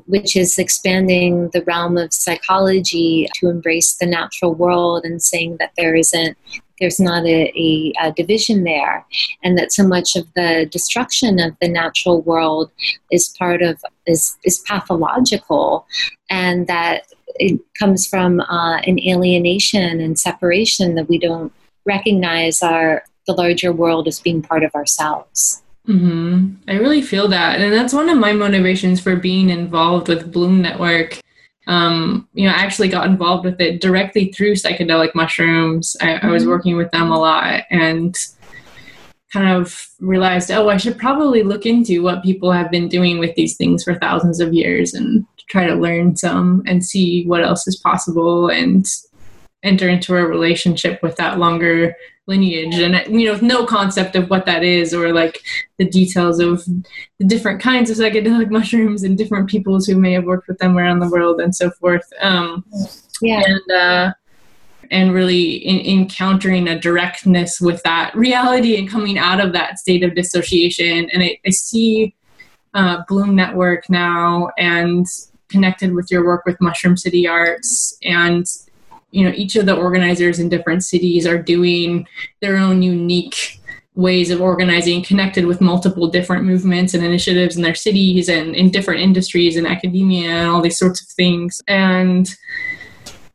[0.07, 5.73] which is expanding the realm of psychology to embrace the natural world and saying that
[5.77, 6.37] there isn't
[6.81, 9.07] there's not a, a, a, division there,
[9.43, 12.71] and that so much of the destruction of the natural world
[13.12, 15.87] is part of is is pathological,
[16.31, 21.53] and that it comes from uh, an alienation and separation that we don't
[21.87, 25.62] recognize our the larger world as being part of ourselves.
[25.88, 26.55] Mm-hmm.
[26.68, 30.62] I really feel that, and that's one of my motivations for being involved with Bloom
[30.62, 31.20] Network
[31.66, 35.97] um, you know, I actually got involved with it directly through psychedelic mushrooms.
[36.01, 36.51] I, I was mm-hmm.
[36.51, 38.16] working with them a lot and
[39.33, 43.35] kind of realized, oh, I should probably look into what people have been doing with
[43.35, 47.66] these things for thousands of years and try to learn some and see what else
[47.66, 48.87] is possible and
[49.62, 54.47] enter into a relationship with that longer lineage and you know no concept of what
[54.47, 55.43] that is or like
[55.79, 56.65] the details of
[57.19, 60.79] the different kinds of psychedelic mushrooms and different peoples who may have worked with them
[60.79, 62.11] around the world and so forth.
[62.21, 62.65] Um,
[63.21, 63.43] yeah.
[63.45, 64.13] and uh,
[64.91, 70.03] and really in, encountering a directness with that reality and coming out of that state
[70.03, 71.09] of dissociation.
[71.11, 72.15] And I, I see
[72.75, 75.07] uh, bloom network now and
[75.49, 78.47] connected with your work with mushroom city arts and
[79.14, 82.07] you know each of the organizers in different cities are doing
[82.40, 83.61] their own unique
[83.94, 88.70] ways of organizing connected with multiple different movements and initiatives in their cities and in
[88.70, 91.62] different industries and academia and all these sorts of things.
[91.68, 92.29] And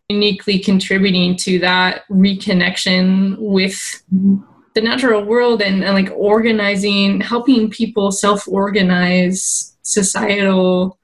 [0.09, 4.03] uniquely contributing to that reconnection with
[4.73, 10.98] the natural world and, and like organizing helping people self-organize societal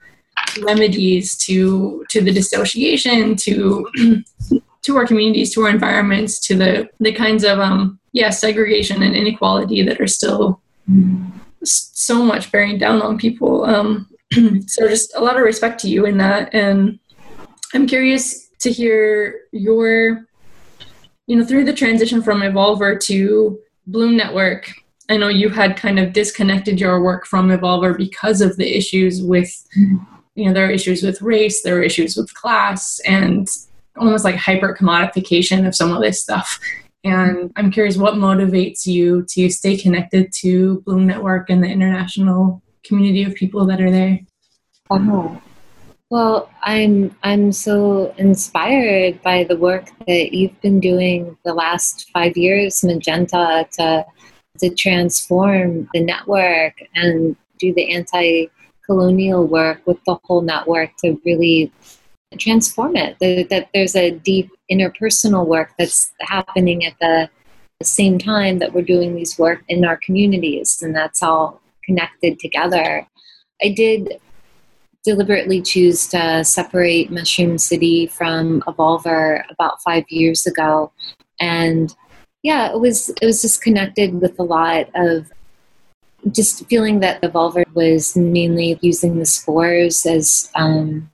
[0.62, 3.88] remedies to to the dissociation to
[4.86, 9.16] to our communities, to our environments, to the the kinds of um, yeah segregation and
[9.16, 10.62] inequality that are still
[11.64, 13.66] so much bearing down on people.
[13.66, 14.08] Um,
[14.68, 17.00] so just a lot of respect to you in that, and
[17.74, 20.26] I'm curious to hear your
[21.28, 24.72] you know through the transition from Evolver to Bloom Network.
[25.10, 29.22] I know you had kind of disconnected your work from Evolver because of the issues
[29.22, 29.52] with
[30.36, 33.48] you know there are issues with race, there are issues with class, and
[33.98, 36.60] almost like hyper commodification of some of this stuff.
[37.04, 42.62] And I'm curious what motivates you to stay connected to Bloom Network and the international
[42.84, 44.20] community of people that are there.
[44.90, 45.42] Oh,
[46.12, 52.38] well, I'm I'm so inspired by the work that you've been doing the last five
[52.38, 54.06] years, Magenta, to
[54.60, 57.84] to transform the network and do the
[58.86, 61.72] anti-colonial work with the whole network to really
[62.40, 63.18] transform it.
[63.20, 67.30] That there's a deep interpersonal work that's happening at the
[67.84, 73.06] same time that we're doing these work in our communities, and that's all connected together.
[73.62, 74.20] I did
[75.04, 80.92] deliberately choose to separate Mushroom City from Evolver about five years ago,
[81.40, 81.96] and
[82.44, 85.32] yeah, it was it was just connected with a lot of
[86.32, 91.10] just feeling that Evolver was mainly using the spores as um,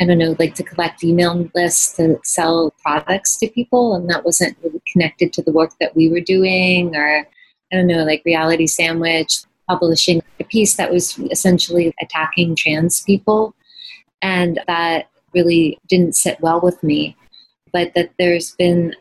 [0.00, 4.24] I don't know, like to collect email lists to sell products to people, and that
[4.24, 7.26] wasn't really connected to the work that we were doing, or
[7.72, 13.54] I don't know, like Reality Sandwich publishing a piece that was essentially attacking trans people,
[14.22, 17.16] and that really didn't sit well with me.
[17.72, 18.94] But that there's been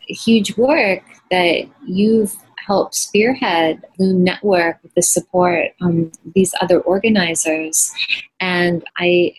[0.00, 7.92] huge work that you've helped spearhead Bloom Network with the support um, these other organizers.
[8.40, 9.34] And I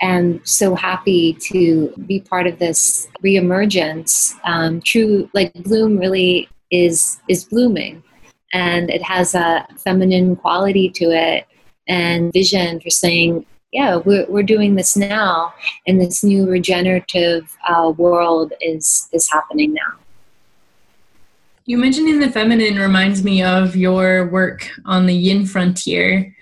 [0.00, 4.34] am so happy to be part of this reemergence.
[4.44, 8.02] Um, true, like Bloom really is is blooming,
[8.52, 11.46] and it has a feminine quality to it
[11.88, 15.54] and vision for saying yeah, we're, we're doing this now,
[15.86, 19.99] and this new regenerative uh, world is is happening now.
[21.70, 26.34] You mentioning the feminine reminds me of your work on the yin frontier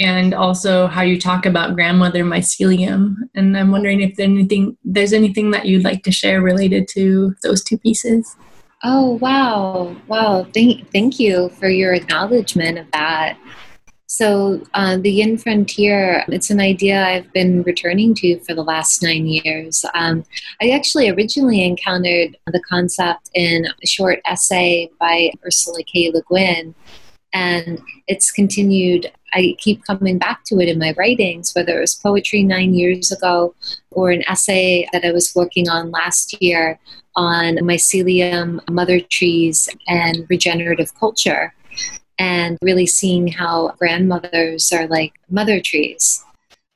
[0.00, 3.14] and also how you talk about grandmother mycelium.
[3.36, 7.32] And I'm wondering if there's anything there's anything that you'd like to share related to
[7.44, 8.34] those two pieces.
[8.82, 9.94] Oh wow.
[10.08, 10.48] Wow.
[10.52, 13.38] Thank thank you for your acknowledgement of that.
[14.14, 19.02] So, uh, the Yin Frontier, it's an idea I've been returning to for the last
[19.02, 19.86] nine years.
[19.94, 20.26] Um,
[20.60, 26.10] I actually originally encountered the concept in a short essay by Ursula K.
[26.12, 26.74] Le Guin,
[27.32, 29.10] and it's continued.
[29.32, 33.12] I keep coming back to it in my writings, whether it was poetry nine years
[33.12, 33.54] ago
[33.92, 36.78] or an essay that I was working on last year
[37.16, 41.54] on mycelium, mother trees, and regenerative culture
[42.22, 46.24] and really seeing how grandmothers are like mother trees.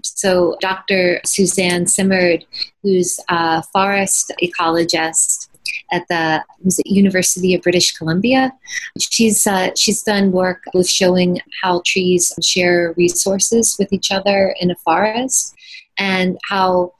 [0.02, 1.20] So, Dr.
[1.24, 2.44] Suzanne Simard,
[2.82, 5.48] who's a forest ecologist
[5.92, 6.42] at the
[6.84, 8.52] University of British Columbia,
[8.98, 14.72] she's uh, she's done work with showing how trees share resources with each other in
[14.72, 15.54] a forest
[15.96, 16.92] and how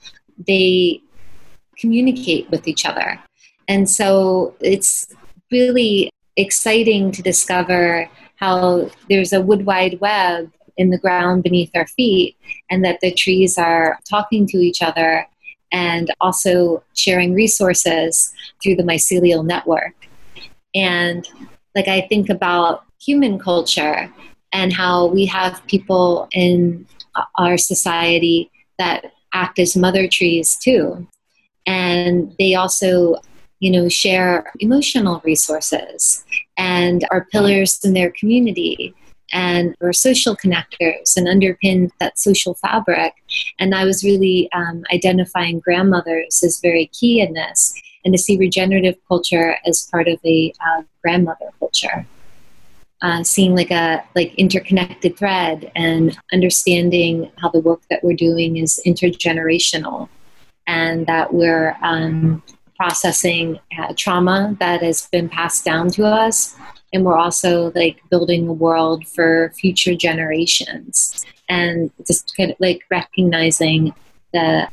[0.47, 1.01] they
[1.79, 3.19] communicate with each other.
[3.67, 5.09] And so, it's
[5.51, 11.87] really exciting to discover how there's a wood wide web in the ground beneath our
[11.87, 12.37] feet,
[12.71, 15.27] and that the trees are talking to each other
[15.73, 18.33] and also sharing resources
[18.63, 19.95] through the mycelial network.
[20.75, 21.29] And
[21.75, 24.13] like I think about human culture
[24.53, 26.87] and how we have people in
[27.37, 31.07] our society that act as mother trees too.
[31.67, 33.17] And they also
[33.61, 36.25] you know, share emotional resources
[36.57, 38.95] and are pillars in their community
[39.33, 43.13] and are social connectors and underpin that social fabric.
[43.59, 48.39] And I was really um, identifying grandmothers as very key in this and to see
[48.39, 52.07] regenerative culture as part of a uh, grandmother culture.
[53.03, 58.57] Uh, seeing like a like interconnected thread and understanding how the work that we're doing
[58.57, 60.09] is intergenerational
[60.67, 62.43] and that we're um,
[62.77, 66.57] processing uh, trauma that has been passed down to us.
[66.93, 71.25] And we're also like building a world for future generations.
[71.49, 73.95] And just kind of like recognizing
[74.33, 74.69] the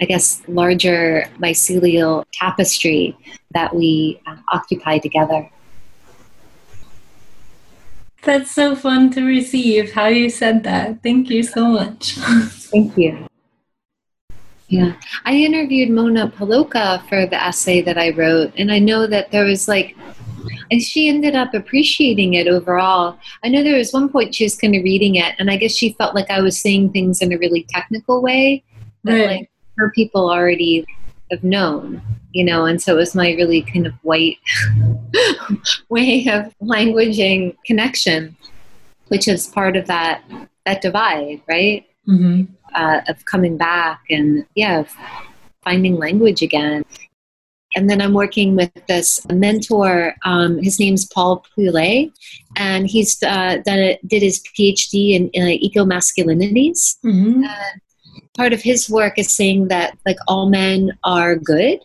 [0.00, 3.16] i guess larger mycelial tapestry
[3.52, 5.48] that we uh, occupy together.
[8.22, 11.02] That's so fun to receive how you said that.
[11.02, 12.12] Thank you so much.
[12.70, 13.28] Thank you
[14.68, 14.92] yeah.
[15.24, 19.44] I interviewed Mona Polacca for the essay that I wrote, and I know that there
[19.44, 19.96] was like,
[20.70, 23.18] and she ended up appreciating it overall.
[23.42, 25.72] I know there was one point she was kind of reading it, and I guess
[25.74, 28.62] she felt like I was saying things in a really technical way
[29.04, 29.28] that right.
[29.38, 30.84] like her people already
[31.30, 32.02] have known,
[32.32, 34.36] you know, and so it was my really kind of white
[35.88, 38.36] way of languaging connection,
[39.08, 40.22] which is part of that
[40.66, 41.86] that divide, right?
[42.06, 44.84] Mm-hmm uh, of coming back and yeah,
[45.62, 46.84] finding language again.
[47.76, 50.14] And then I'm working with this mentor.
[50.24, 52.10] Um, his name's Paul Pulé,
[52.56, 56.96] and he's uh, done a, did his PhD in, in eco masculinities.
[57.04, 57.44] Mm-hmm.
[57.44, 61.80] Uh, part of his work is saying that like all men are good,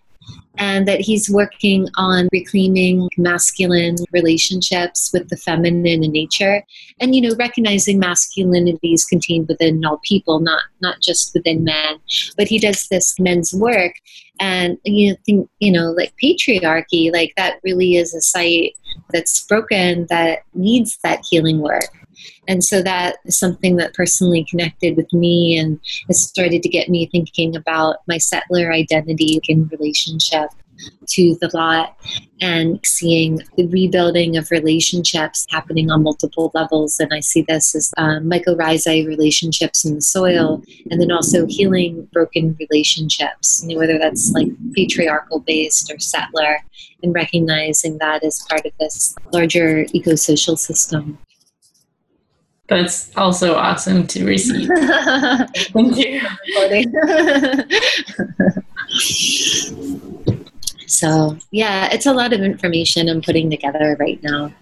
[0.57, 6.63] and that he's working on reclaiming masculine relationships with the feminine in nature.
[6.99, 11.99] And you know recognizing masculinity is contained within all people not not just within men.
[12.37, 13.93] But he does this men's work
[14.39, 18.75] and you know, think you know like patriarchy like that really is a site
[19.11, 21.89] that's broken that needs that healing work
[22.47, 26.89] and so that is something that personally connected with me and has started to get
[26.89, 30.49] me thinking about my settler identity in relationship
[31.07, 31.97] to the lot
[32.41, 36.99] and seeing the rebuilding of relationships happening on multiple levels.
[36.99, 40.61] And I see this as um, mycorrhizae relationships in the soil,
[40.91, 46.59] and then also healing broken relationships, you know, whether that's like patriarchal based or settler,
[47.01, 51.17] and recognizing that as part of this larger eco-social system.
[52.69, 54.69] That's also awesome to receive.
[55.73, 56.21] Thank you.
[60.87, 64.53] so, yeah, it's a lot of information I'm putting together right now.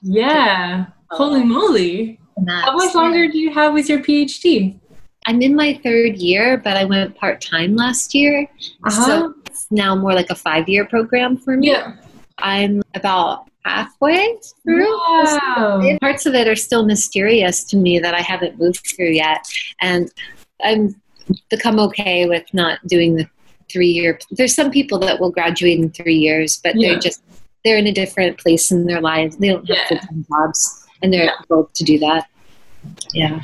[0.00, 0.86] Yeah.
[1.10, 2.18] Holy moly.
[2.48, 4.80] How much longer do you have with your PhD?
[5.26, 8.48] I'm in my third year, but I went part time last year.
[8.86, 9.06] Uh-huh.
[9.06, 11.72] So it's now more like a five year program for me.
[11.72, 11.96] Yeah.
[12.42, 14.90] I'm about halfway through.
[14.90, 15.96] Wow.
[16.00, 19.44] Parts of it are still mysterious to me that I haven't moved through yet.
[19.80, 20.10] And
[20.62, 21.00] I'm
[21.48, 23.28] become okay with not doing the
[23.70, 26.90] three year there's some people that will graduate in three years, but yeah.
[26.90, 27.22] they're just
[27.64, 29.36] they're in a different place in their lives.
[29.36, 29.88] They don't have yeah.
[29.88, 31.42] full-time jobs and they're yeah.
[31.44, 32.26] able to do that.
[33.14, 33.40] Yeah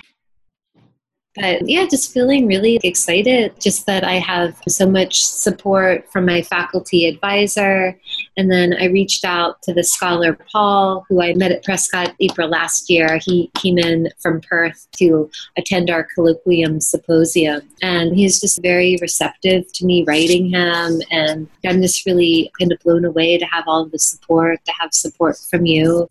[1.37, 6.43] but yeah, just feeling really excited just that I have so much support from my
[6.43, 8.01] faculty advisor.
[8.37, 12.49] And then I reached out to the scholar Paul, who I met at Prescott April
[12.49, 13.19] last year.
[13.25, 17.63] He came in from Perth to attend our colloquium symposium.
[17.83, 21.01] And he's just very receptive to me writing him.
[21.11, 24.93] And I'm just really kind of blown away to have all the support, to have
[24.93, 26.09] support from you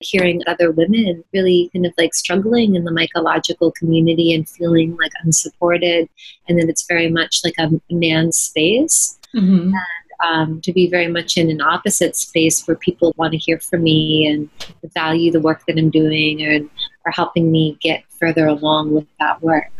[0.00, 5.12] hearing other women really kind of like struggling in the mycological community and feeling like
[5.22, 6.08] unsupported.
[6.48, 9.18] And then it's very much like a man's space.
[9.34, 9.72] Mm-hmm.
[10.28, 13.82] Um, to be very much in an opposite space where people want to hear from
[13.82, 14.50] me and
[14.92, 16.68] value the work that I'm doing and
[17.06, 19.70] are helping me get further along with that work.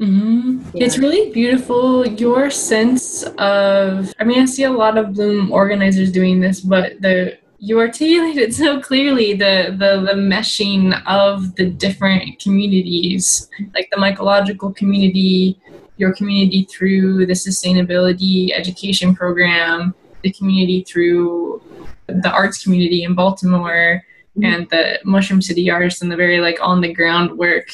[0.00, 0.76] Mm-hmm.
[0.76, 0.84] Yeah.
[0.84, 2.06] It's really beautiful.
[2.06, 7.00] Your sense of, I mean, I see a lot of Bloom organizers doing this, but
[7.00, 13.96] the you articulated so clearly the, the the meshing of the different communities like the
[13.96, 15.58] mycological community
[15.96, 21.62] your community through the sustainability education program the community through
[22.06, 24.02] the arts community in baltimore
[24.36, 24.44] mm-hmm.
[24.44, 27.68] and the mushroom city artists and the very like on the ground work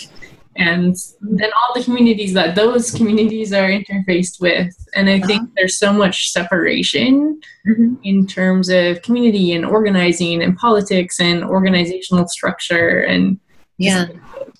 [0.56, 5.52] and then all the communities that those communities are interfaced with and i think uh-huh.
[5.56, 7.94] there's so much separation mm-hmm.
[8.04, 13.38] in terms of community and organizing and politics and organizational structure and
[13.82, 14.06] yeah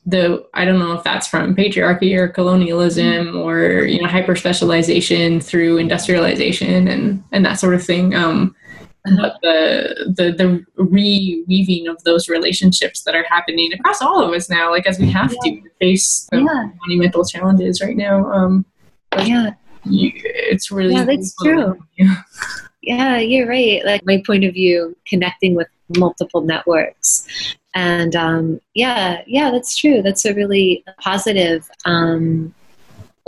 [0.05, 5.41] the i don't know if that's from patriarchy or colonialism or you know hyper specialization
[5.41, 8.55] through industrialization and and that sort of thing um
[9.05, 14.49] but the the the reweaving of those relationships that are happening across all of us
[14.49, 15.51] now, like as we have yeah.
[15.51, 16.69] to face the yeah.
[16.87, 18.31] monumental challenges right now.
[18.31, 18.65] Um,
[19.25, 19.55] yeah,
[19.85, 21.77] you, it's really yeah, that's true.
[21.99, 22.23] Yeah.
[22.83, 23.85] yeah, you're right.
[23.85, 27.27] Like my point of view, connecting with multiple networks,
[27.75, 30.03] and um, yeah, yeah, that's true.
[30.03, 31.69] That's a really positive.
[31.85, 32.55] Um,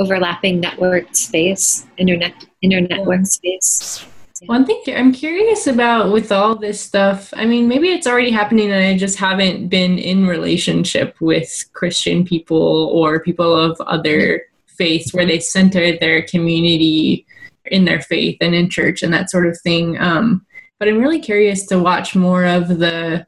[0.00, 4.04] overlapping network space internet internet space
[4.46, 8.70] one thing I'm curious about with all this stuff, I mean, maybe it's already happening
[8.70, 15.14] and I just haven't been in relationship with Christian people or people of other faiths
[15.14, 17.26] where they center their community
[17.66, 19.98] in their faith and in church and that sort of thing.
[19.98, 20.44] Um,
[20.84, 23.26] but I'm really curious to watch more of the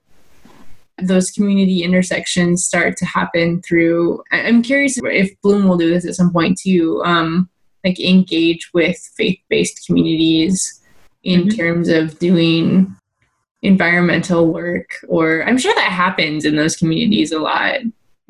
[0.98, 6.14] those community intersections start to happen through i'm curious if bloom will do this at
[6.14, 7.48] some point too um,
[7.84, 10.82] like engage with faith-based communities
[11.22, 11.57] in mm-hmm.
[11.57, 12.94] terms of doing
[13.61, 17.80] environmental work or i'm sure that happens in those communities a lot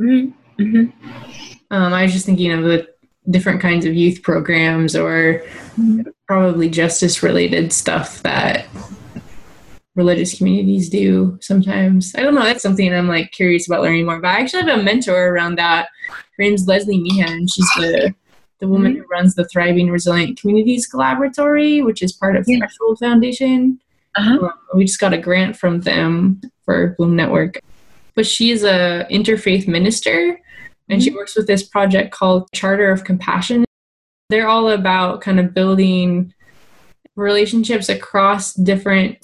[0.00, 0.30] mm-hmm.
[0.60, 1.72] Mm-hmm.
[1.72, 2.88] Um, i was just thinking of the
[3.30, 5.44] different kinds of youth programs or
[5.76, 6.02] mm-hmm.
[6.26, 8.66] probably justice related stuff that
[9.96, 14.16] religious communities do sometimes i don't know that's something i'm like curious about learning more
[14.16, 18.14] about i actually have a mentor around that her name's leslie meehan she's the
[18.58, 19.02] the woman mm-hmm.
[19.02, 22.58] who runs the Thriving Resilient Communities Collaboratory, which is part of yeah.
[22.58, 23.78] Threshold Foundation.
[24.16, 24.46] Uh-huh.
[24.46, 27.60] Um, we just got a grant from them for Bloom Network.
[28.14, 30.40] But she's a interfaith minister,
[30.88, 31.04] and mm-hmm.
[31.04, 33.66] she works with this project called Charter of Compassion.
[34.30, 36.32] They're all about kind of building
[37.14, 39.18] relationships across different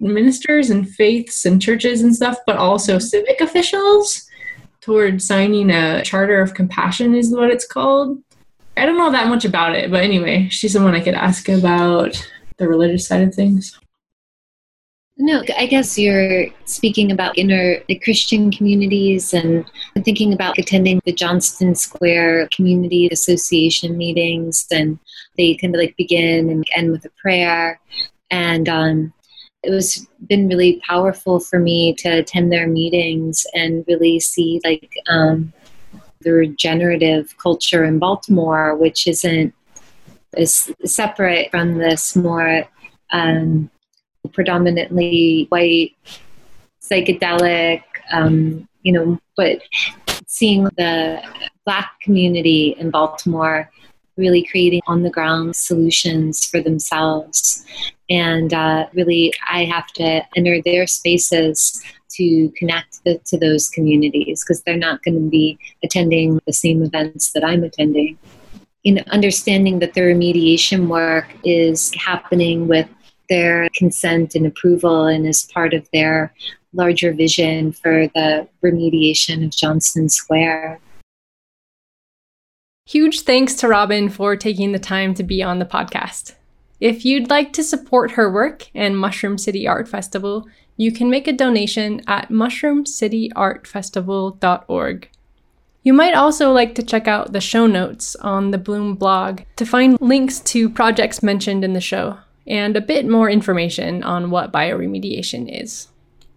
[0.00, 3.06] ministers and faiths and churches and stuff, but also mm-hmm.
[3.06, 4.26] civic officials
[4.80, 8.22] towards signing a charter of compassion is what it's called
[8.78, 12.16] I don't know that much about it, but anyway, she's someone I could ask about
[12.58, 13.78] the religious side of things.
[15.20, 19.64] No, I guess you're speaking about inner the Christian communities and
[20.04, 24.96] thinking about attending the Johnston Square Community Association meetings, and
[25.36, 27.80] they kind of like begin and end with a prayer.
[28.30, 29.12] And um,
[29.62, 34.94] it was been really powerful for me to attend their meetings and really see like
[35.08, 35.52] um,
[36.20, 39.54] the regenerative culture in Baltimore, which isn't
[40.36, 42.64] is separate from this more
[43.10, 43.70] um,
[44.32, 45.96] predominantly white,
[46.82, 47.82] psychedelic,
[48.12, 49.60] um, you know, but
[50.26, 51.22] seeing the
[51.64, 53.70] black community in Baltimore
[54.16, 57.64] really creating on the ground solutions for themselves.
[58.10, 64.42] And uh, really, I have to enter their spaces to connect the, to those communities
[64.42, 68.18] because they're not going to be attending the same events that I'm attending.
[68.84, 72.88] In understanding that the remediation work is happening with
[73.28, 76.32] their consent and approval and as part of their
[76.72, 80.80] larger vision for the remediation of Johnston Square.
[82.86, 86.34] Huge thanks to Robin for taking the time to be on the podcast.
[86.80, 91.26] If you'd like to support her work and Mushroom City Art Festival, you can make
[91.26, 95.10] a donation at mushroomcityartfestival.org.
[95.82, 99.66] You might also like to check out the show notes on the Bloom blog to
[99.66, 104.52] find links to projects mentioned in the show and a bit more information on what
[104.52, 105.88] bioremediation is.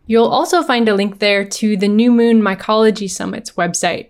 [0.08, 4.10] You'll also find a link there to the New Moon Mycology Summit's website,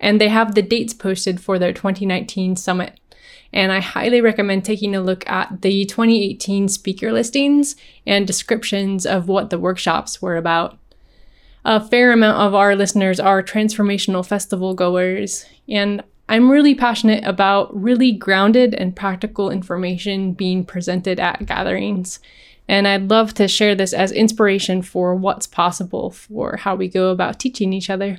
[0.00, 2.98] and they have the dates posted for their 2019 summit.
[3.52, 7.76] And I highly recommend taking a look at the 2018 speaker listings
[8.06, 10.78] and descriptions of what the workshops were about.
[11.64, 17.74] A fair amount of our listeners are transformational festival goers, and I'm really passionate about
[17.74, 22.20] really grounded and practical information being presented at gatherings.
[22.68, 27.10] And I'd love to share this as inspiration for what's possible for how we go
[27.10, 28.18] about teaching each other.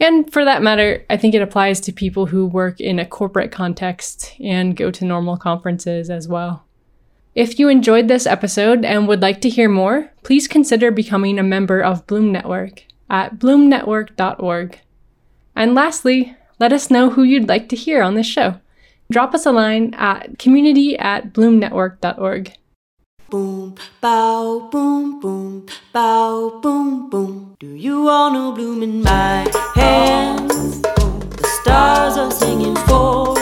[0.00, 3.52] And for that matter, I think it applies to people who work in a corporate
[3.52, 6.64] context and go to normal conferences as well.
[7.34, 11.42] If you enjoyed this episode and would like to hear more, please consider becoming a
[11.42, 14.80] member of Bloom Network at bloomnetwork.org.
[15.56, 18.60] And lastly, let us know who you'd like to hear on this show.
[19.10, 22.52] Drop us a line at community at bloomnetwork.org.
[23.32, 27.56] Boom, bow, boom, boom, bow, boom, boom.
[27.58, 30.82] Do you wanna bloom in my hands?
[30.82, 33.41] The stars are singing for